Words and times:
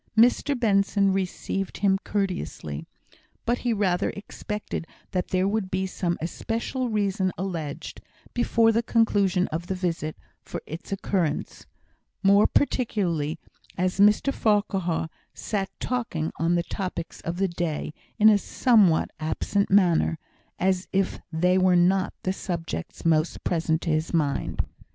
Mr 0.17 0.59
Benson 0.59 1.13
received 1.13 1.77
him 1.77 1.99
courteously, 2.03 2.87
but 3.45 3.59
he 3.59 3.71
rather 3.71 4.09
expected 4.09 4.87
that 5.11 5.27
there 5.27 5.47
would 5.47 5.69
be 5.69 5.85
some 5.85 6.17
especial 6.19 6.89
reason 6.89 7.31
alleged, 7.37 8.01
before 8.33 8.71
the 8.71 8.81
conclusion 8.81 9.47
of 9.49 9.67
the 9.67 9.75
visit, 9.75 10.17
for 10.41 10.59
its 10.65 10.91
occurrence; 10.91 11.67
more 12.23 12.47
particularly 12.47 13.37
as 13.77 13.99
Mr 13.99 14.33
Farquhar 14.33 15.07
sat 15.35 15.69
talking 15.79 16.31
on 16.39 16.55
the 16.55 16.63
topics 16.63 17.21
of 17.21 17.37
the 17.37 17.47
day 17.47 17.93
in 18.17 18.27
a 18.27 18.39
somewhat 18.39 19.11
absent 19.19 19.69
manner, 19.69 20.17
as 20.57 20.87
if 20.91 21.19
they 21.31 21.59
were 21.59 21.75
not 21.75 22.11
the 22.23 22.33
subjects 22.33 23.05
most 23.05 23.43
present 23.43 23.81
to 23.83 23.91
his 23.91 24.15
mind. 24.15 24.63